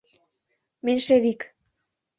Меньшевик 0.85 1.39